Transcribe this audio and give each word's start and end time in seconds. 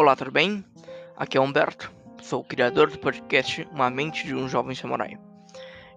Olá, 0.00 0.16
tudo 0.16 0.30
bem? 0.30 0.64
Aqui 1.14 1.36
é 1.36 1.40
Humberto, 1.42 1.92
sou 2.22 2.40
o 2.40 2.44
criador 2.44 2.90
do 2.90 2.98
podcast 2.98 3.68
Uma 3.70 3.90
Mente 3.90 4.26
de 4.26 4.34
um 4.34 4.48
Jovem 4.48 4.74
Samurai. 4.74 5.18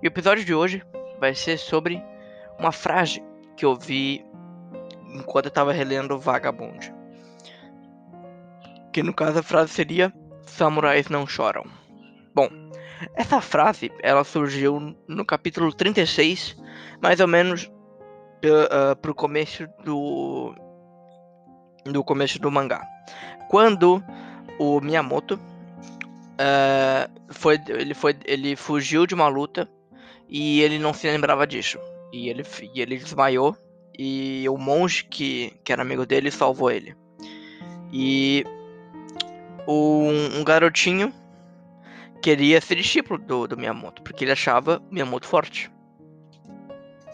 E 0.01 0.05
o 0.05 0.09
episódio 0.09 0.43
de 0.43 0.53
hoje 0.53 0.83
vai 1.21 1.33
ser 1.33 1.57
sobre 1.57 2.03
uma 2.59 2.73
frase 2.73 3.23
que 3.55 3.63
eu 3.63 3.77
vi 3.77 4.21
enquanto 5.13 5.45
eu 5.45 5.49
estava 5.51 5.71
relendo 5.71 6.19
Vagabond. 6.19 6.93
Que 8.91 9.01
no 9.01 9.13
caso 9.13 9.39
a 9.39 9.41
frase 9.41 9.71
seria 9.71 10.13
Samurais 10.47 11.07
não 11.07 11.25
choram. 11.25 11.63
Bom, 12.35 12.49
essa 13.15 13.39
frase 13.39 13.89
ela 14.01 14.25
surgiu 14.25 14.93
no 15.07 15.25
capítulo 15.25 15.71
36, 15.71 16.61
mais 17.01 17.21
ou 17.21 17.27
menos 17.29 17.71
uh, 18.43 18.97
pro 19.01 19.15
começo 19.15 19.65
do 19.85 20.53
do 21.85 22.03
começo 22.03 22.39
do 22.39 22.51
mangá. 22.51 22.87
Quando 23.49 24.03
o 24.59 24.79
Miyamoto 24.79 25.35
uh, 25.35 27.33
foi, 27.33 27.59
ele 27.67 27.93
foi, 27.93 28.15
ele 28.25 28.55
fugiu 28.55 29.05
de 29.05 29.13
uma 29.13 29.27
luta 29.27 29.69
e 30.29 30.61
ele 30.61 30.79
não 30.79 30.93
se 30.93 31.09
lembrava 31.09 31.45
disso. 31.45 31.77
E 32.11 32.29
ele, 32.29 32.43
e 32.73 32.81
ele 32.81 32.97
desmaiou 32.97 33.57
e 33.97 34.47
o 34.49 34.57
monge 34.57 35.05
que, 35.05 35.53
que 35.63 35.71
era 35.71 35.81
amigo 35.81 36.05
dele 36.05 36.31
salvou 36.31 36.71
ele. 36.71 36.95
E 37.91 38.43
um, 39.67 40.39
um 40.39 40.43
garotinho 40.43 41.13
queria 42.21 42.59
ser 42.61 42.75
discípulo 42.75 43.19
do, 43.19 43.47
do 43.47 43.57
Miyamoto, 43.57 44.01
porque 44.01 44.23
ele 44.23 44.31
achava 44.31 44.81
o 44.89 44.93
Miyamoto 44.93 45.27
forte. 45.27 45.69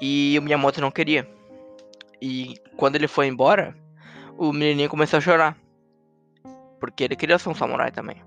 E 0.01 0.37
o 0.39 0.41
Miyamoto 0.41 0.79
não 0.79 0.91
queria. 0.91 1.27
E 2.21 2.55
quando 2.77 2.95
ele 2.95 3.07
foi 3.07 3.27
embora, 3.27 3.76
o 4.40 4.54
menininho 4.54 4.90
começou 4.90 5.18
a 5.18 5.21
chorar. 5.21 5.57
Porque 6.79 7.04
ele 7.04 7.15
queria 7.15 7.37
ser 7.37 7.49
um 7.49 7.54
samurai 7.54 7.91
também. 7.91 8.23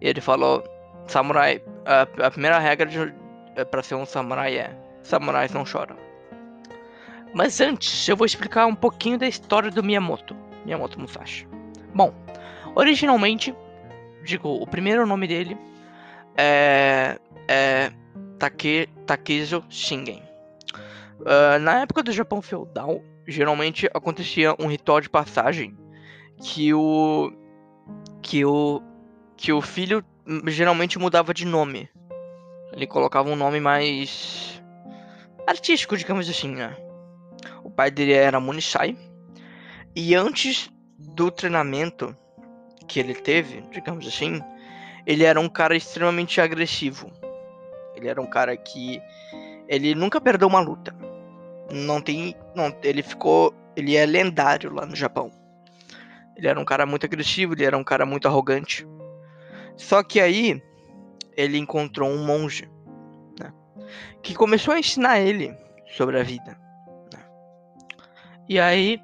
E 0.00 0.08
ele 0.08 0.20
falou: 0.20 0.64
Samurai, 1.06 1.62
a, 1.86 2.26
a 2.26 2.30
primeira 2.30 2.58
regra 2.58 3.14
é, 3.54 3.64
para 3.64 3.82
ser 3.82 3.94
um 3.94 4.04
samurai 4.04 4.58
é: 4.58 4.76
samurais 5.02 5.52
não 5.52 5.64
choram. 5.64 5.96
Mas 7.32 7.60
antes, 7.60 8.08
eu 8.08 8.16
vou 8.16 8.26
explicar 8.26 8.66
um 8.66 8.74
pouquinho 8.74 9.18
da 9.18 9.28
história 9.28 9.70
do 9.70 9.82
Miyamoto, 9.82 10.34
Miyamoto 10.64 10.98
Musashi. 10.98 11.46
Bom, 11.94 12.12
originalmente, 12.74 13.54
digo, 14.24 14.48
o 14.48 14.66
primeiro 14.66 15.06
nome 15.06 15.28
dele 15.28 15.56
é, 16.36 17.18
é 17.46 17.92
Take, 18.38 18.88
Takezo 19.06 19.64
Shingen. 19.68 20.27
Uh, 21.20 21.58
na 21.60 21.80
época 21.80 22.02
do 22.02 22.12
Japão 22.12 22.40
feudal, 22.40 23.02
geralmente 23.26 23.86
acontecia 23.92 24.54
um 24.58 24.66
ritual 24.68 25.00
de 25.00 25.10
passagem 25.10 25.76
que 26.40 26.72
o 26.72 27.32
que 28.22 28.44
o 28.44 28.80
que 29.36 29.52
o 29.52 29.60
filho 29.60 30.04
geralmente 30.46 30.98
mudava 30.98 31.34
de 31.34 31.44
nome. 31.44 31.88
Ele 32.72 32.86
colocava 32.86 33.28
um 33.28 33.36
nome 33.36 33.60
mais 33.60 34.62
artístico, 35.46 35.96
digamos 35.96 36.28
assim, 36.28 36.54
né? 36.54 36.76
O 37.64 37.70
pai 37.70 37.90
dele 37.90 38.12
era 38.12 38.40
Munisai 38.40 38.96
e 39.96 40.14
antes 40.14 40.70
do 40.98 41.30
treinamento 41.30 42.16
que 42.86 43.00
ele 43.00 43.14
teve, 43.14 43.62
digamos 43.72 44.06
assim, 44.06 44.40
ele 45.06 45.24
era 45.24 45.40
um 45.40 45.48
cara 45.48 45.76
extremamente 45.76 46.40
agressivo. 46.40 47.10
Ele 47.94 48.08
era 48.08 48.20
um 48.20 48.26
cara 48.26 48.56
que 48.56 49.00
ele 49.66 49.94
nunca 49.94 50.20
perdeu 50.20 50.48
uma 50.48 50.60
luta 50.60 50.94
não 51.70 52.00
tem. 52.00 52.34
Não, 52.54 52.74
ele 52.82 53.02
ficou. 53.02 53.54
Ele 53.76 53.96
é 53.96 54.04
lendário 54.06 54.72
lá 54.72 54.84
no 54.84 54.96
Japão. 54.96 55.30
Ele 56.36 56.48
era 56.48 56.58
um 56.58 56.64
cara 56.64 56.86
muito 56.86 57.06
agressivo, 57.06 57.54
ele 57.54 57.64
era 57.64 57.76
um 57.76 57.84
cara 57.84 58.06
muito 58.06 58.26
arrogante. 58.26 58.86
Só 59.76 60.02
que 60.02 60.20
aí 60.20 60.62
ele 61.36 61.58
encontrou 61.58 62.10
um 62.10 62.24
monge 62.24 62.68
né, 63.38 63.52
que 64.22 64.34
começou 64.34 64.74
a 64.74 64.78
ensinar 64.78 65.20
ele 65.20 65.56
sobre 65.96 66.18
a 66.18 66.22
vida. 66.22 66.58
Né. 67.12 67.24
E 68.48 68.58
aí 68.58 69.00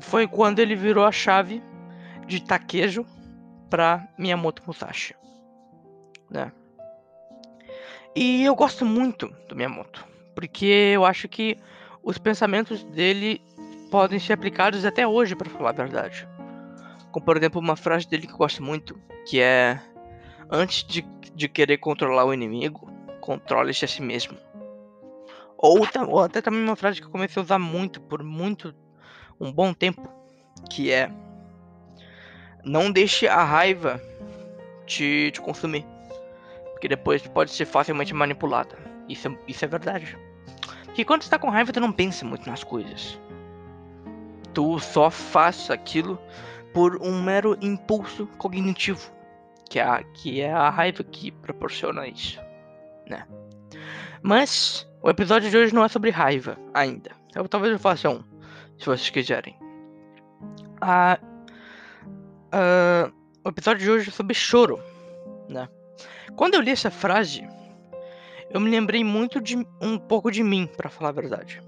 foi 0.00 0.26
quando 0.26 0.58
ele 0.58 0.74
virou 0.74 1.04
a 1.04 1.12
chave 1.12 1.62
de 2.26 2.42
Takejo 2.42 3.06
para 3.70 4.06
Miyamoto 4.18 4.62
Musashi. 4.66 5.14
Né? 6.30 6.52
E 8.14 8.44
eu 8.44 8.54
gosto 8.54 8.84
muito 8.84 9.28
do 9.48 9.56
Miyamoto 9.56 10.06
porque 10.38 10.92
eu 10.94 11.04
acho 11.04 11.26
que 11.26 11.56
os 12.00 12.16
pensamentos 12.16 12.84
dele 12.84 13.42
podem 13.90 14.20
ser 14.20 14.34
aplicados 14.34 14.84
até 14.84 15.04
hoje, 15.04 15.34
para 15.34 15.50
falar 15.50 15.70
a 15.70 15.72
verdade. 15.72 16.28
Como, 17.10 17.26
por 17.26 17.36
exemplo, 17.36 17.60
uma 17.60 17.74
frase 17.74 18.08
dele 18.08 18.28
que 18.28 18.34
eu 18.34 18.38
gosto 18.38 18.62
muito, 18.62 18.96
que 19.26 19.40
é: 19.40 19.82
Antes 20.48 20.84
de, 20.84 21.04
de 21.34 21.48
querer 21.48 21.78
controlar 21.78 22.24
o 22.24 22.32
inimigo, 22.32 22.88
controle-se 23.20 23.84
a 23.84 23.88
si 23.88 24.00
mesmo. 24.00 24.38
Ou, 25.56 25.80
ou 26.06 26.20
até 26.20 26.40
também 26.40 26.62
uma 26.62 26.76
frase 26.76 27.00
que 27.00 27.08
eu 27.08 27.10
comecei 27.10 27.40
a 27.40 27.44
usar 27.44 27.58
muito, 27.58 28.00
por 28.00 28.22
muito, 28.22 28.72
um 29.40 29.50
bom 29.50 29.74
tempo, 29.74 30.08
que 30.70 30.92
é: 30.92 31.10
Não 32.62 32.92
deixe 32.92 33.26
a 33.26 33.42
raiva 33.42 34.00
te, 34.86 35.32
te 35.32 35.40
consumir. 35.40 35.84
Porque 36.70 36.86
depois 36.86 37.26
pode 37.26 37.50
ser 37.50 37.66
facilmente 37.66 38.14
manipulada. 38.14 38.78
Isso, 39.08 39.26
é, 39.26 39.36
isso 39.48 39.64
é 39.64 39.68
verdade. 39.68 40.27
Que 40.98 41.04
quando 41.04 41.22
você 41.22 41.30
tá 41.30 41.38
com 41.38 41.48
raiva, 41.48 41.72
tu 41.72 41.78
não 41.78 41.92
pensa 41.92 42.24
muito 42.24 42.50
nas 42.50 42.64
coisas. 42.64 43.20
Tu 44.52 44.80
só 44.80 45.08
faz 45.12 45.70
aquilo 45.70 46.18
por 46.74 47.00
um 47.00 47.22
mero 47.22 47.56
impulso 47.62 48.26
cognitivo. 48.36 49.08
Que 49.70 49.78
é 49.78 49.84
a, 49.84 50.02
que 50.02 50.40
é 50.40 50.52
a 50.52 50.68
raiva 50.68 51.04
que 51.04 51.30
proporciona 51.30 52.08
isso. 52.08 52.40
Né? 53.08 53.24
Mas 54.22 54.90
o 55.00 55.08
episódio 55.08 55.48
de 55.48 55.56
hoje 55.56 55.72
não 55.72 55.84
é 55.84 55.88
sobre 55.88 56.10
raiva 56.10 56.58
ainda. 56.74 57.12
Eu, 57.32 57.48
talvez 57.48 57.72
eu 57.72 57.78
faça 57.78 58.10
um, 58.10 58.24
se 58.76 58.86
vocês 58.86 59.08
quiserem. 59.08 59.56
O 63.44 63.48
episódio 63.50 63.84
de 63.84 63.88
hoje 63.88 64.08
é 64.08 64.12
sobre 64.12 64.34
choro. 64.34 64.80
Né? 65.48 65.68
Quando 66.34 66.54
eu 66.54 66.60
li 66.60 66.72
essa 66.72 66.90
frase, 66.90 67.48
eu 68.50 68.60
me 68.60 68.70
lembrei 68.70 69.04
muito 69.04 69.40
de 69.40 69.56
um 69.80 69.98
pouco 69.98 70.30
de 70.30 70.42
mim, 70.42 70.66
para 70.66 70.88
falar 70.88 71.10
a 71.10 71.12
verdade. 71.12 71.60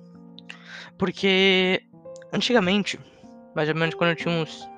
Porque 0.96 1.82
antigamente, 2.32 2.98
mais 3.54 3.68
ou 3.68 3.74
menos 3.74 3.94
quando 3.94 4.10
eu 4.10 4.16
tinha 4.16 4.34
uns 4.34 4.68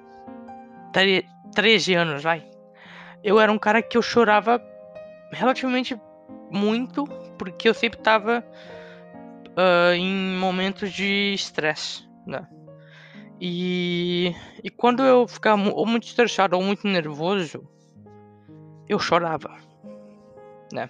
13 1.54 1.94
anos, 1.94 2.22
vai, 2.22 2.48
eu 3.22 3.38
era 3.38 3.52
um 3.52 3.58
cara 3.58 3.82
que 3.82 3.96
eu 3.96 4.02
chorava 4.02 4.60
relativamente 5.32 5.98
muito, 6.50 7.04
porque 7.38 7.68
eu 7.68 7.74
sempre 7.74 7.98
tava 8.00 8.44
uh, 9.50 9.94
em 9.94 10.36
momentos 10.38 10.92
de 10.92 11.32
estresse, 11.34 12.08
né? 12.26 12.46
E, 13.40 14.34
e 14.62 14.70
quando 14.70 15.02
eu 15.02 15.26
ficava 15.26 15.60
ou 15.70 15.84
muito 15.84 16.04
estressado 16.04 16.56
ou 16.56 16.62
muito 16.62 16.86
nervoso, 16.86 17.66
eu 18.88 18.98
chorava, 18.98 19.56
né? 20.72 20.88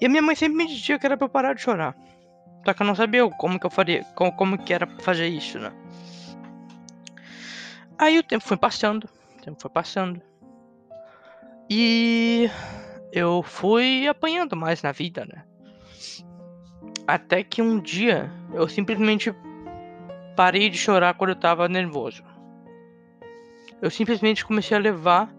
E 0.00 0.06
a 0.06 0.08
minha 0.08 0.22
mãe 0.22 0.34
sempre 0.34 0.56
me 0.56 0.66
dizia 0.66 0.98
que 0.98 1.06
era 1.06 1.16
pra 1.16 1.24
eu 1.24 1.30
parar 1.30 1.54
de 1.54 1.60
chorar. 1.62 1.96
Só 2.64 2.74
que 2.74 2.82
eu 2.82 2.86
não 2.86 2.94
sabia 2.94 3.28
como 3.30 3.58
que 3.58 3.66
eu 3.66 3.70
faria, 3.70 4.04
como, 4.14 4.32
como 4.32 4.58
que 4.58 4.72
era 4.72 4.86
fazer 5.00 5.28
isso, 5.28 5.58
né? 5.58 5.72
Aí 7.98 8.18
o 8.18 8.22
tempo 8.22 8.44
foi 8.44 8.56
passando, 8.56 9.08
o 9.38 9.42
tempo 9.42 9.60
foi 9.60 9.70
passando. 9.70 10.20
E 11.70 12.50
eu 13.12 13.42
fui 13.42 14.06
apanhando 14.06 14.54
mais 14.54 14.82
na 14.82 14.92
vida, 14.92 15.24
né? 15.24 15.44
Até 17.06 17.42
que 17.42 17.62
um 17.62 17.80
dia 17.80 18.30
eu 18.52 18.68
simplesmente 18.68 19.34
parei 20.36 20.68
de 20.68 20.76
chorar 20.76 21.14
quando 21.14 21.30
eu 21.30 21.36
tava 21.36 21.68
nervoso. 21.68 22.22
Eu 23.80 23.90
simplesmente 23.90 24.44
comecei 24.44 24.76
a 24.76 24.80
levar 24.80 25.32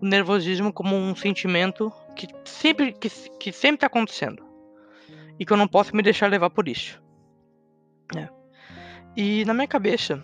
o 0.00 0.06
nervosismo 0.06 0.72
como 0.72 0.94
um 0.94 1.16
sentimento 1.16 1.92
que 2.18 2.26
sempre 2.44 2.92
que, 2.92 3.08
que 3.38 3.52
sempre 3.52 3.78
tá 3.78 3.86
acontecendo 3.86 4.44
e 5.38 5.46
que 5.46 5.52
eu 5.52 5.56
não 5.56 5.68
posso 5.68 5.94
me 5.94 6.02
deixar 6.02 6.28
levar 6.28 6.50
por 6.50 6.66
isso. 6.66 7.00
É. 8.16 8.28
E 9.16 9.44
na 9.44 9.54
minha 9.54 9.68
cabeça, 9.68 10.20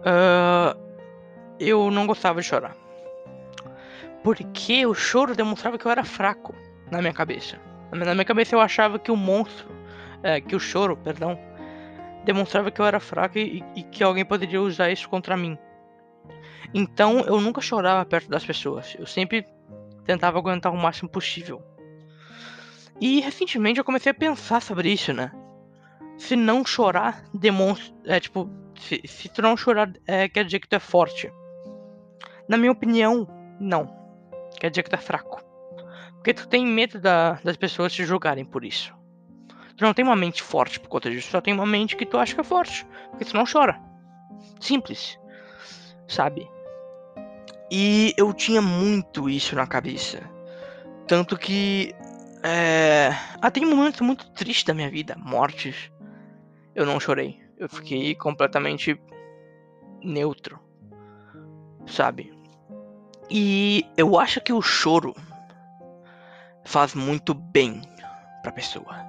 uh, 0.00 0.78
eu 1.58 1.90
não 1.90 2.06
gostava 2.06 2.42
de 2.42 2.46
chorar. 2.46 2.76
Porque 4.22 4.84
o 4.84 4.92
choro 4.92 5.34
demonstrava 5.34 5.78
que 5.78 5.86
eu 5.86 5.90
era 5.90 6.04
fraco 6.04 6.54
na 6.90 7.00
minha 7.00 7.14
cabeça. 7.14 7.58
Na 7.90 8.12
minha 8.12 8.24
cabeça 8.24 8.54
eu 8.54 8.60
achava 8.60 8.98
que 8.98 9.10
o 9.10 9.16
monstro, 9.16 9.66
é, 10.22 10.40
que 10.40 10.54
o 10.54 10.60
choro, 10.60 10.96
perdão, 10.96 11.38
demonstrava 12.24 12.70
que 12.70 12.80
eu 12.80 12.86
era 12.86 13.00
fraco 13.00 13.38
e, 13.38 13.64
e 13.74 13.82
que 13.82 14.02
alguém 14.02 14.24
poderia 14.24 14.60
usar 14.60 14.90
isso 14.90 15.08
contra 15.08 15.36
mim. 15.36 15.56
Então 16.74 17.20
eu 17.20 17.40
nunca 17.40 17.60
chorava 17.60 18.04
perto 18.04 18.28
das 18.28 18.44
pessoas. 18.44 18.94
Eu 18.98 19.06
sempre 19.06 19.46
tentava 20.04 20.38
aguentar 20.38 20.72
o 20.72 20.76
máximo 20.76 21.08
possível. 21.08 21.62
E 23.00 23.20
recentemente 23.20 23.78
eu 23.78 23.84
comecei 23.84 24.10
a 24.10 24.14
pensar 24.14 24.62
sobre 24.62 24.92
isso, 24.92 25.12
né? 25.12 25.32
Se 26.16 26.36
não 26.36 26.64
chorar 26.64 27.24
demonstra. 27.34 27.94
É 28.06 28.20
tipo, 28.20 28.48
se, 28.78 29.00
se 29.04 29.28
tu 29.28 29.42
não 29.42 29.56
chorar 29.56 29.92
é, 30.06 30.28
quer 30.28 30.44
dizer 30.44 30.60
que 30.60 30.68
tu 30.68 30.76
é 30.76 30.80
forte. 30.80 31.32
Na 32.48 32.56
minha 32.56 32.72
opinião, 32.72 33.26
não. 33.58 33.86
Quer 34.60 34.70
dizer 34.70 34.82
que 34.82 34.90
tá 34.90 34.98
fraco. 34.98 35.42
Porque 36.14 36.34
tu 36.34 36.48
tem 36.48 36.66
medo 36.66 37.00
da, 37.00 37.32
das 37.44 37.56
pessoas 37.56 37.92
te 37.92 38.04
julgarem 38.04 38.44
por 38.44 38.64
isso. 38.64 38.94
Tu 39.76 39.84
não 39.84 39.92
tem 39.92 40.04
uma 40.04 40.14
mente 40.14 40.42
forte 40.42 40.78
por 40.78 40.88
conta 40.88 41.10
disso, 41.10 41.30
só 41.30 41.40
tem 41.40 41.52
uma 41.52 41.66
mente 41.66 41.96
que 41.96 42.06
tu 42.06 42.16
acha 42.16 42.34
que 42.34 42.40
é 42.40 42.44
forte. 42.44 42.86
Porque 43.10 43.24
tu 43.24 43.34
não 43.34 43.44
chora. 43.44 43.80
Simples. 44.60 45.18
Sabe? 46.06 46.48
E 47.76 48.14
eu 48.16 48.32
tinha 48.32 48.62
muito 48.62 49.28
isso 49.28 49.56
na 49.56 49.66
cabeça. 49.66 50.20
Tanto 51.08 51.36
que. 51.36 51.92
É... 52.40 53.08
Ah, 53.42 53.50
tem 53.50 53.66
momentos 53.66 54.00
muito 54.00 54.30
tristes 54.30 54.62
da 54.62 54.72
minha 54.72 54.88
vida, 54.88 55.16
mortes. 55.18 55.90
Eu 56.72 56.86
não 56.86 57.00
chorei. 57.00 57.42
Eu 57.58 57.68
fiquei 57.68 58.14
completamente 58.14 58.96
neutro. 60.04 60.60
Sabe? 61.84 62.32
E 63.28 63.84
eu 63.96 64.20
acho 64.20 64.40
que 64.40 64.52
o 64.52 64.62
choro 64.62 65.12
faz 66.64 66.94
muito 66.94 67.34
bem 67.34 67.82
pra 68.44 68.52
pessoa. 68.52 69.04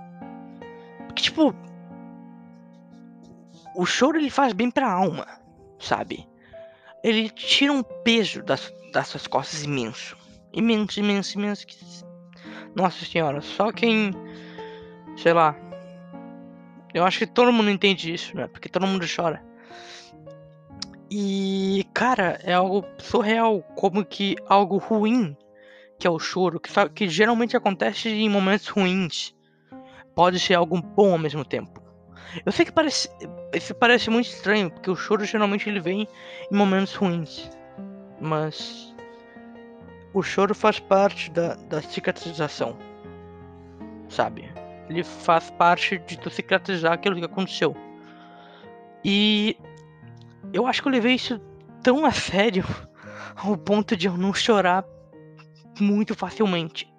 Porque, 1.06 1.22
tipo. 1.22 1.54
O 3.76 3.86
choro 3.86 4.18
ele 4.18 4.32
faz 4.32 4.54
bem 4.54 4.72
pra 4.72 4.92
alma, 4.92 5.28
sabe? 5.78 6.28
Ele 7.06 7.30
tira 7.30 7.72
um 7.72 7.84
peso 7.84 8.42
das, 8.42 8.74
das 8.92 9.10
suas 9.10 9.28
costas 9.28 9.63
imenso. 9.63 10.18
Imenso, 10.52 11.00
imenso, 11.00 11.38
imenso. 11.38 11.68
Nossa 12.74 13.06
senhora, 13.06 13.42
só 13.42 13.72
quem. 13.72 14.10
Sei 15.16 15.31
lá. 15.31 15.56
Eu 16.96 17.04
acho 17.04 17.19
que 17.19 17.28
todo 17.28 17.54
mundo 17.54 17.69
entende 17.69 18.12
isso, 18.12 18.36
né? 18.36 18.48
Porque 18.48 18.68
todo 18.68 18.88
mundo 18.88 19.06
chora. 19.06 19.46
E, 21.12 21.86
cara, 21.94 22.40
é 22.44 22.54
algo 22.54 22.84
surreal. 22.98 23.62
Como 23.75 24.04
que 24.04 24.36
algo 24.50 24.78
ruim, 24.78 25.38
que 26.00 26.08
é 26.08 26.10
o 26.10 26.18
choro, 26.18 26.60
que, 26.60 26.72
que 26.90 27.08
geralmente 27.08 27.56
acontece 27.56 28.10
em 28.10 28.28
momentos 28.28 28.68
ruins, 28.68 29.36
pode 30.16 30.40
ser 30.40 30.56
algo 30.56 30.81
bom 30.81 31.12
ao 31.12 31.19
mesmo 31.19 31.46
tempo. 31.46 31.85
Eu 32.44 32.52
sei 32.52 32.66
que 32.66 32.72
parece, 32.72 33.10
isso 33.54 33.76
parece 33.76 34.10
muito 34.10 34.28
estranho, 34.28 34.72
porque 34.72 34.90
o 34.90 34.96
choro 34.96 35.24
geralmente 35.24 35.70
ele 35.70 35.80
vem 35.80 36.08
em 36.52 36.56
momentos 36.56 36.96
ruins. 36.96 37.50
Mas 38.20 38.96
o 40.14 40.24
choro 40.24 40.56
faz 40.56 40.80
parte 40.80 41.30
da, 41.32 41.56
da 41.56 41.82
cicatrização, 41.82 42.78
sabe? 44.10 44.50
Ele 44.90 45.04
faz 45.04 45.52
parte 45.52 45.98
de 46.00 46.18
tu 46.18 46.30
cicatrizar 46.30 46.94
aquilo 46.94 47.16
que 47.16 47.26
aconteceu. 47.26 47.76
E 49.04 49.58
eu 50.54 50.66
acho 50.66 50.82
que 50.82 50.88
eu 50.88 50.92
levei 50.92 51.16
isso 51.16 51.40
tão 51.84 52.06
a 52.06 52.12
sério 52.12 52.66
ao 53.36 53.58
ponto 53.58 53.96
de 53.96 54.08
eu 54.08 54.18
não 54.18 54.34
chorar 54.34 54.86
muito 55.80 56.16
facilmente, 56.16 56.92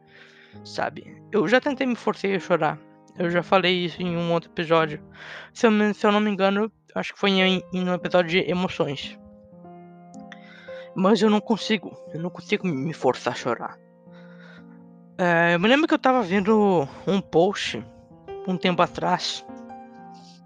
sabe? 0.65 1.17
Eu 1.33 1.49
já 1.49 1.61
tentei 1.61 1.87
me 1.87 1.97
forçar 1.97 2.31
a 2.31 2.39
chorar. 2.39 2.79
Eu 3.19 3.31
já 3.31 3.43
falei 3.43 3.85
isso 3.85 4.01
em 4.03 4.17
um 4.17 4.33
outro 4.33 4.51
episódio. 4.51 5.03
Se 5.53 5.67
eu, 5.67 5.95
se 5.95 6.07
eu 6.07 6.13
não 6.13 6.21
me 6.21 6.31
engano, 6.31 6.71
acho 6.95 7.15
que 7.15 7.19
foi 7.19 7.31
em, 7.31 7.63
em 7.73 7.89
um 7.89 7.95
episódio 7.95 8.31
de 8.31 8.51
emoções. 8.51 9.19
Mas 10.95 11.21
eu 11.21 11.31
não 11.31 11.41
consigo. 11.41 11.97
Eu 12.13 12.21
não 12.21 12.31
consigo 12.31 12.67
me 12.67 12.93
forçar 12.93 13.33
a 13.33 13.37
chorar. 13.37 13.79
É, 15.19 15.55
eu 15.55 15.61
me 15.61 15.69
lembro 15.69 15.89
que 15.89 15.95
eu 15.95 15.99
tava 15.99 16.23
vendo 16.23 16.87
um 17.07 17.21
post 17.21 17.83
um 18.47 18.57
tempo 18.57 18.83
atrás 18.83 19.45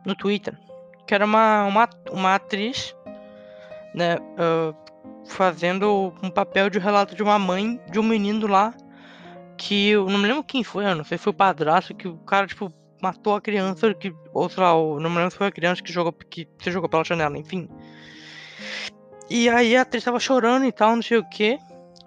no 0.06 0.14
Twitter 0.14 0.56
que 1.10 1.14
era 1.14 1.24
uma, 1.24 1.64
uma, 1.64 1.88
uma 2.12 2.34
atriz 2.36 2.94
né, 3.92 4.14
uh, 4.14 4.72
fazendo 5.26 6.14
um 6.22 6.30
papel 6.30 6.70
de 6.70 6.78
relato 6.78 7.16
de 7.16 7.22
uma 7.24 7.36
mãe 7.36 7.80
de 7.90 7.98
um 7.98 8.02
menino 8.04 8.46
lá 8.46 8.72
que 9.60 9.90
eu 9.90 10.08
não 10.08 10.18
me 10.18 10.26
lembro 10.26 10.42
quem 10.42 10.64
foi, 10.64 10.86
eu 10.86 10.94
não 10.94 11.04
sei 11.04 11.18
se 11.18 11.24
foi 11.24 11.32
o 11.32 11.36
padrasto 11.36 11.94
que 11.94 12.08
o 12.08 12.16
cara 12.16 12.46
tipo 12.46 12.72
matou 13.02 13.34
a 13.34 13.40
criança 13.42 13.92
que 13.92 14.14
ou 14.32 14.48
sei 14.48 14.62
lá, 14.62 14.72
não 14.72 15.10
me 15.10 15.16
lembro 15.16 15.30
se 15.30 15.36
foi 15.36 15.48
a 15.48 15.52
criança 15.52 15.82
que 15.82 15.92
jogou 15.92 16.12
que 16.12 16.48
se 16.58 16.70
jogou 16.70 16.88
pela 16.88 17.04
janela, 17.04 17.36
enfim. 17.36 17.68
E 19.28 19.50
aí 19.50 19.76
a 19.76 19.82
atriz 19.82 20.02
tava 20.02 20.18
chorando 20.18 20.64
e 20.64 20.72
tal, 20.72 20.96
não 20.96 21.02
sei 21.02 21.18
o 21.18 21.28
que. 21.28 21.58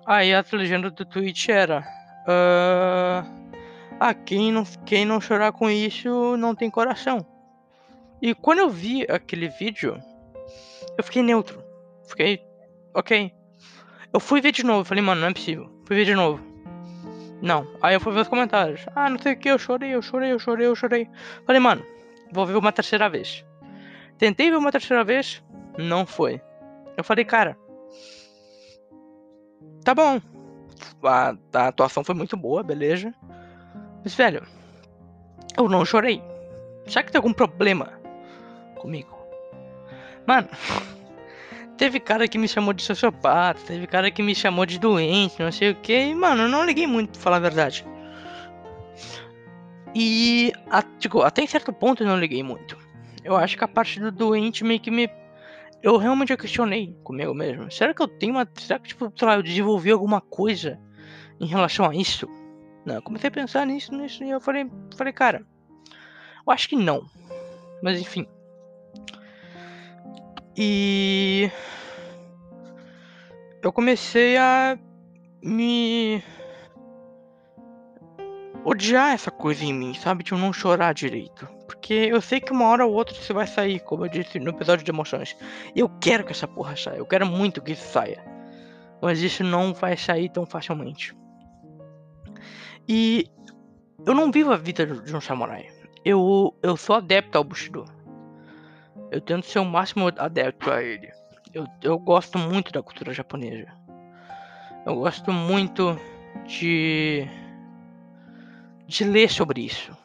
Aí 0.06 0.34
a 0.34 0.44
legenda 0.52 0.90
do 0.90 1.06
tweet 1.06 1.52
era 1.52 1.82
uh, 2.28 3.54
ah, 4.00 4.14
quem 4.16 4.52
não, 4.52 4.64
quem 4.84 5.06
não 5.06 5.22
chorar 5.22 5.52
com 5.52 5.70
isso 5.70 6.36
não 6.38 6.56
tem 6.56 6.72
coração. 6.72 7.24
E 8.20 8.34
quando 8.34 8.60
eu 8.60 8.70
vi 8.70 9.04
aquele 9.04 9.48
vídeo, 9.48 10.02
eu 10.98 11.04
fiquei 11.04 11.22
neutro. 11.22 11.64
Fiquei, 12.08 12.42
ok. 12.96 13.32
Eu 14.12 14.20
fui 14.20 14.42
ver 14.42 14.52
de 14.52 14.64
novo, 14.64 14.84
falei, 14.84 15.04
mano, 15.04 15.22
não 15.22 15.28
é 15.28 15.34
possível. 15.34 15.70
Fui 15.86 15.96
ver 15.96 16.06
de 16.06 16.16
novo. 16.16 16.53
Não. 17.44 17.68
Aí 17.82 17.94
eu 17.94 18.00
fui 18.00 18.14
ver 18.14 18.22
os 18.22 18.30
comentários. 18.30 18.86
Ah, 18.96 19.10
não 19.10 19.20
sei 19.20 19.34
o 19.34 19.38
que, 19.38 19.50
eu 19.50 19.60
chorei, 19.60 19.94
eu 19.94 20.02
chorei, 20.02 20.32
eu 20.32 20.40
chorei, 20.40 20.66
eu 20.66 20.76
chorei. 20.76 21.10
Falei, 21.46 21.60
mano, 21.60 21.86
vou 22.32 22.46
ver 22.46 22.56
uma 22.56 22.72
terceira 22.72 23.10
vez. 23.10 23.46
Tentei 24.18 24.50
ver 24.50 24.56
uma 24.56 24.72
terceira 24.72 25.04
vez, 25.04 25.44
não 25.78 26.06
foi. 26.06 26.42
Eu 26.96 27.04
falei, 27.04 27.26
cara. 27.26 27.58
Tá 29.84 29.94
bom. 29.94 30.22
A, 31.04 31.36
a 31.54 31.68
atuação 31.68 32.02
foi 32.02 32.16
muito 32.16 32.38
boa, 32.38 32.64
beleza. 32.64 33.14
Mas, 34.06 34.16
velho, 34.16 34.48
eu 35.58 35.68
não 35.68 35.84
chorei. 35.84 36.24
Será 36.88 37.04
que 37.04 37.12
tem 37.12 37.20
algum 37.20 37.34
problema 37.34 37.92
comigo? 38.76 39.18
Mano, 40.26 40.48
teve 41.78 42.00
cara 42.00 42.28
que 42.28 42.38
me 42.38 42.48
chamou 42.48 42.74
de 42.74 42.84
sociopata, 42.84 43.60
teve 43.66 43.88
cara 43.88 44.12
que 44.12 44.24
me 44.24 44.36
chamou 44.36 44.66
de 44.66 44.80
doente, 44.80 45.42
não 45.42 45.52
sei 45.52 45.72
o 45.72 45.76
que, 45.76 45.94
e, 45.94 46.16
mano, 46.16 46.44
eu 46.44 46.50
não 46.50 46.66
liguei 46.66 46.88
muito 46.88 47.12
pra 47.12 47.22
falar 47.22 47.38
a 47.38 47.42
verdade. 47.42 47.86
E, 49.96 50.52
a, 50.70 50.82
tipo, 50.82 51.22
até 51.22 51.46
certo 51.46 51.72
ponto 51.72 52.04
eu 52.04 52.08
não 52.08 52.20
liguei 52.20 52.42
muito. 52.42 52.78
Eu 53.24 53.36
acho 53.36 53.58
que 53.58 53.64
a 53.64 53.68
parte 53.68 54.00
do 54.00 54.12
doente 54.12 54.64
meio 54.64 54.80
que 54.80 54.92
me. 54.92 55.10
Eu 55.82 55.98
realmente 55.98 56.36
questionei 56.36 56.96
comigo 57.04 57.34
mesmo. 57.34 57.72
Será 57.72 57.94
que 57.94 58.02
eu 58.02 58.08
tenho 58.08 58.34
uma. 58.34 58.48
Será 58.56 58.80
que, 58.80 58.90
tipo, 58.90 59.12
sei 59.16 59.28
lá, 59.28 59.36
eu 59.36 59.44
desenvolvi 59.44 59.92
alguma 59.92 60.20
coisa 60.20 60.80
em 61.40 61.46
relação 61.46 61.90
a 61.90 61.96
isso? 61.96 62.28
Não, 62.86 62.96
eu 62.96 63.02
comecei 63.02 63.28
a 63.28 63.32
pensar 63.32 63.66
nisso, 63.66 63.96
nisso, 63.96 64.24
e 64.24 64.30
eu 64.30 64.42
falei, 64.42 64.70
falei, 64.98 65.14
cara, 65.14 65.46
eu 66.46 66.52
acho 66.52 66.68
que 66.68 66.76
não. 66.76 67.06
Mas 67.82 68.00
enfim. 68.00 68.28
E 70.56 71.50
eu 73.62 73.72
comecei 73.72 74.38
a 74.38 74.78
me 75.44 76.24
odiar 78.64 79.14
essa 79.14 79.32
coisa 79.32 79.64
em 79.64 79.74
mim, 79.74 79.94
sabe? 79.94 80.24
De 80.24 80.32
eu 80.32 80.38
não 80.38 80.54
chorar 80.54 80.94
direito. 80.94 81.48
Porque 81.66 81.94
eu 81.94 82.22
sei 82.22 82.40
que 82.40 82.52
uma 82.52 82.66
hora 82.68 82.86
ou 82.86 82.94
outra 82.94 83.16
você 83.16 83.34
vai 83.34 83.48
sair, 83.48 83.80
como 83.82 84.06
eu 84.06 84.10
disse 84.10 84.40
no 84.40 84.52
episódio 84.52 84.86
de 84.86 84.92
emoções. 84.92 85.36
E 85.76 85.80
eu 85.80 85.90
quero 86.00 86.24
que 86.24 86.32
essa 86.32 86.48
porra 86.48 86.76
saia. 86.76 86.98
Eu 86.98 87.06
quero 87.06 87.26
muito 87.26 87.62
que 87.62 87.72
isso 87.72 87.92
saia. 87.92 88.24
Mas 89.02 89.22
isso 89.22 89.44
não 89.44 89.74
vai 89.74 89.98
sair 89.98 90.30
tão 90.30 90.46
facilmente. 90.46 91.16
E 92.88 93.30
eu 94.06 94.14
não 94.14 94.32
vivo 94.32 94.52
a 94.52 94.58
vida 94.58 94.86
de 94.86 95.16
um 95.16 95.22
samurai. 95.22 95.68
Eu, 96.06 96.54
eu 96.62 96.78
sou 96.78 96.98
adepto 96.98 97.38
ao 97.38 97.44
Bushido. 97.44 97.86
Eu 99.14 99.22
tento 99.22 99.46
ser 99.46 99.60
o 99.60 99.66
máximo 99.66 100.08
adepto 100.18 100.72
a 100.72 100.82
ele. 100.82 101.12
Eu, 101.54 101.68
eu 101.84 102.00
gosto 102.00 102.40
muito 102.40 102.72
da 102.72 102.82
cultura 102.82 103.14
japonesa. 103.14 103.72
Eu 104.88 104.96
gosto 104.96 105.32
muito 105.32 105.96
de 106.48 107.28
de 108.88 109.04
ler 109.04 109.30
sobre 109.30 109.62
isso. 109.62 109.96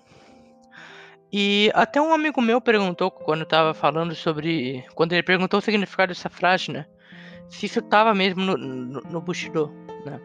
E 1.32 1.70
até 1.74 2.02
um 2.02 2.12
amigo 2.12 2.42
meu 2.42 2.60
perguntou 2.60 3.10
quando 3.10 3.40
eu 3.40 3.46
tava 3.46 3.72
falando 3.72 4.14
sobre. 4.14 4.84
Quando 4.94 5.14
ele 5.14 5.22
perguntou 5.22 5.58
o 5.58 5.62
significado 5.62 6.08
dessa 6.12 6.28
frase, 6.28 6.70
né? 6.70 6.84
Se 7.48 7.64
isso 7.64 7.80
tava 7.80 8.14
mesmo 8.14 8.42
no, 8.42 8.58
no, 8.58 9.00
no 9.00 9.20
Bushido, 9.22 9.72
né? 10.04 10.20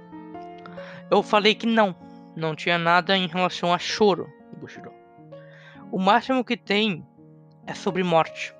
Eu 1.09 1.23
falei 1.23 1.55
que 1.55 1.65
não 1.65 1.95
não 2.35 2.53
tinha 2.53 2.77
nada 2.77 3.15
em 3.15 3.27
relação 3.27 3.73
a 3.73 3.79
choro 3.79 4.27
no 4.51 4.59
Bushido. 4.59 4.91
O 5.89 5.97
máximo 5.97 6.43
que 6.43 6.57
tem 6.57 7.07
é 7.65 7.73
sobre 7.73 8.03
morte. 8.03 8.53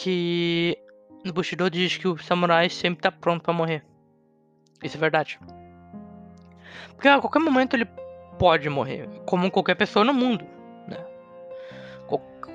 Que 0.00 0.78
no 1.24 1.32
Bushido 1.32 1.68
diz 1.68 1.96
que 1.96 2.06
o 2.06 2.16
samurai 2.16 2.70
sempre 2.70 3.02
tá 3.02 3.10
pronto 3.10 3.42
para 3.42 3.52
morrer. 3.52 3.84
Isso 4.80 4.96
é 4.96 5.00
verdade. 5.00 5.40
Porque 6.94 7.08
a 7.08 7.18
qualquer 7.18 7.40
momento 7.40 7.74
ele 7.74 7.84
pode 8.38 8.68
morrer, 8.68 9.08
como 9.26 9.50
qualquer 9.50 9.74
pessoa 9.74 10.04
no 10.04 10.14
mundo, 10.14 10.46
né? 10.86 10.98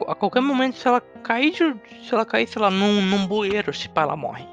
A 0.07 0.15
qualquer 0.15 0.41
momento, 0.41 0.77
se 0.77 0.87
ela 0.87 1.01
cair, 1.01 1.51
de, 1.51 2.05
se 2.07 2.13
ela 2.13 2.25
cair, 2.25 2.47
sei 2.47 2.61
lá, 2.61 2.71
num, 2.71 3.01
num 3.01 3.27
bueiro, 3.27 3.73
se 3.73 3.89
pá, 3.89 4.03
ela 4.03 4.15
morre, 4.15 4.47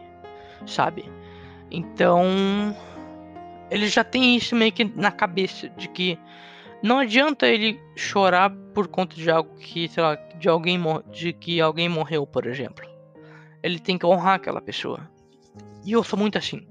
sabe? 0.67 1.09
Então, 1.71 2.25
ele 3.71 3.87
já 3.87 4.03
tem 4.03 4.35
isso 4.35 4.57
meio 4.57 4.73
que 4.73 4.85
na 4.85 5.13
cabeça 5.13 5.69
de 5.71 5.87
que 5.87 6.19
não 6.83 6.99
adianta 6.99 7.47
ele 7.47 7.81
chorar 7.97 8.51
por 8.75 8.89
conta 8.89 9.15
de 9.15 9.31
algo 9.31 9.55
que, 9.57 9.89
sei 9.89 10.03
lá, 10.03 10.15
de 10.15 10.49
alguém 10.49 10.79
de 11.11 11.33
que 11.33 11.61
alguém 11.61 11.89
morreu, 11.89 12.27
por 12.27 12.47
exemplo. 12.47 12.89
Ele 13.63 13.79
tem 13.79 13.99
que 13.99 14.07
honrar 14.07 14.37
aquela 14.37 14.61
pessoa. 14.61 15.09
E 15.85 15.93
eu 15.93 16.03
sou 16.03 16.19
muito 16.19 16.39
assim. 16.39 16.67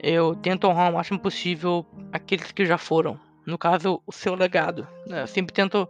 Eu 0.00 0.34
tento 0.36 0.68
honrar 0.68 0.90
o 0.90 0.94
máximo 0.94 1.18
possível 1.18 1.84
aqueles 2.12 2.52
que 2.52 2.66
já 2.66 2.78
foram. 2.78 3.18
No 3.46 3.58
caso, 3.58 4.00
o 4.06 4.12
seu 4.12 4.34
legado. 4.34 4.86
Né? 5.06 5.22
Eu 5.22 5.26
sempre 5.26 5.52
tento 5.52 5.88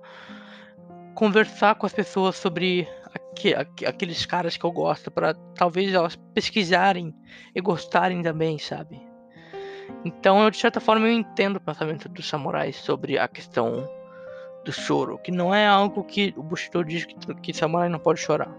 conversar 1.15 1.75
com 1.75 1.87
as 1.87 1.93
pessoas 1.93 2.37
sobre 2.37 2.89
aqu 3.15 3.85
aqueles 3.87 4.27
caras 4.27 4.57
que 4.57 4.65
eu 4.65 4.73
gosto, 4.73 5.11
para 5.11 5.35
talvez 5.55 5.93
elas 5.93 6.17
pesquisarem 6.35 7.15
e 7.55 7.61
gostarem 7.61 8.23
também, 8.23 8.59
sabe? 8.59 9.01
Então, 10.05 10.43
eu, 10.43 10.51
de 10.51 10.59
certa 10.59 10.81
forma, 10.81 11.07
eu 11.07 11.13
entendo 11.13 11.57
o 11.57 11.61
pensamento 11.61 12.09
dos 12.09 12.29
samurais 12.29 12.77
sobre 12.77 13.19
a 13.19 13.27
questão 13.27 13.89
do 14.65 14.73
choro, 14.73 15.19
que 15.19 15.31
não 15.31 15.55
é 15.55 15.67
algo 15.67 16.05
que 16.05 16.35
o 16.37 16.43
Bushido 16.43 16.85
diz 16.85 17.05
que, 17.05 17.15
que 17.37 17.55
samurai 17.55 17.89
não 17.89 17.99
pode 17.99 18.21
chorar. 18.21 18.51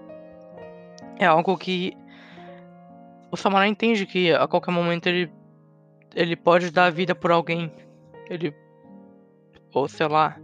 É 1.17 1.25
algo 1.25 1.57
que 1.57 1.95
o 3.31 3.37
samurai 3.37 3.67
entende 3.67 4.05
que 4.05 4.31
a 4.31 4.47
qualquer 4.47 4.71
momento 4.71 5.07
ele 5.07 5.31
ele 6.15 6.35
pode 6.35 6.71
dar 6.71 6.85
a 6.85 6.89
vida 6.89 7.13
por 7.13 7.31
alguém. 7.31 7.71
Ele 8.29 8.53
ou 9.73 9.87
sei 9.87 10.07
lá, 10.07 10.37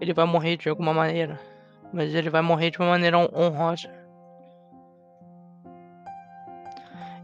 ele 0.00 0.12
vai 0.12 0.26
morrer 0.26 0.56
de 0.56 0.68
alguma 0.68 0.92
maneira, 0.92 1.40
mas 1.92 2.14
ele 2.14 2.28
vai 2.28 2.42
morrer 2.42 2.70
de 2.70 2.78
uma 2.78 2.90
maneira 2.90 3.16
honrosa. 3.16 3.90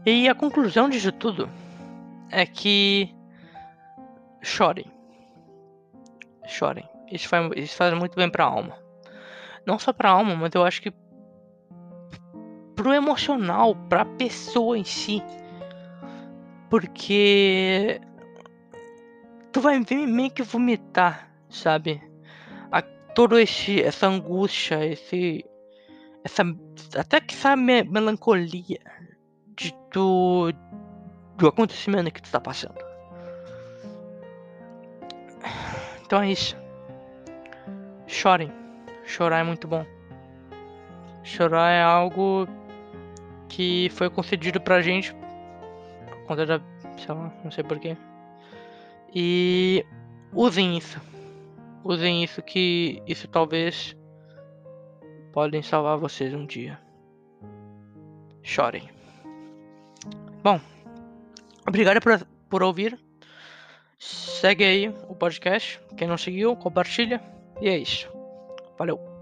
E 0.05 0.27
a 0.27 0.35
conclusão 0.35 0.89
disso 0.89 1.11
tudo 1.11 1.47
é 2.33 2.45
que 2.45 3.13
chorem. 4.41 4.91
Chorem. 6.47 6.87
Isso 7.11 7.29
faz, 7.29 7.51
isso 7.55 7.75
faz 7.75 7.93
muito 7.93 8.15
bem 8.15 8.29
pra 8.29 8.45
alma. 8.45 8.77
Não 9.65 9.77
só 9.77 9.93
pra 9.93 10.09
alma, 10.09 10.35
mas 10.35 10.51
eu 10.53 10.65
acho 10.65 10.81
que 10.81 10.91
pro 12.75 12.91
emocional, 12.93 13.75
pra 13.87 14.03
pessoa 14.03 14.77
em 14.77 14.83
si. 14.83 15.21
Porque 16.69 18.01
tu 19.51 19.61
vai 19.61 19.79
meio 19.79 20.31
que 20.31 20.41
vomitar, 20.41 21.31
sabe? 21.49 22.01
A, 22.71 22.81
todo 22.81 23.37
esse 23.37 23.81
essa 23.81 24.07
angústia, 24.07 24.83
esse 24.85 25.45
essa 26.23 26.43
até 26.97 27.21
que 27.21 27.35
essa 27.35 27.55
me, 27.55 27.83
melancolia 27.83 28.79
de 29.55 29.71
tu 29.91 30.51
do 31.43 31.49
acontecimento 31.49 32.09
que 32.09 32.21
tu 32.21 32.31
tá 32.31 32.39
passando. 32.39 32.79
Então 36.05 36.21
é 36.21 36.31
isso. 36.31 36.55
Chorem. 38.07 38.49
Chorar 39.05 39.39
é 39.39 39.43
muito 39.43 39.67
bom. 39.67 39.85
Chorar 41.21 41.69
é 41.69 41.83
algo 41.83 42.47
que 43.49 43.89
foi 43.89 44.09
concedido 44.09 44.61
pra 44.61 44.81
gente 44.81 45.13
por 45.13 46.27
conta 46.27 46.45
da. 46.45 46.61
sei 46.97 47.13
lá, 47.13 47.33
não 47.43 47.51
sei 47.51 47.65
porquê. 47.65 47.97
E 49.13 49.85
usem 50.31 50.77
isso. 50.77 51.01
Usem 51.83 52.23
isso 52.23 52.41
que 52.41 53.03
isso 53.05 53.27
talvez 53.27 53.97
podem 55.33 55.61
salvar 55.61 55.97
vocês 55.97 56.33
um 56.33 56.45
dia. 56.45 56.79
Chorem. 58.41 58.89
Bom, 60.41 60.61
obrigado 61.67 62.01
por, 62.01 62.25
por 62.49 62.63
ouvir. 62.63 62.99
Segue 63.99 64.63
aí 64.63 64.89
o 65.07 65.15
podcast. 65.15 65.79
Quem 65.97 66.07
não 66.07 66.17
seguiu, 66.17 66.55
compartilha. 66.55 67.21
E 67.61 67.69
é 67.69 67.77
isso. 67.77 68.09
Valeu. 68.77 69.12